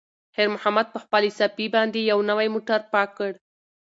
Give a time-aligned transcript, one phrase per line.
[0.35, 3.31] خیر محمد په خپلې صافې باندې یو نوی موټر پاک کړ.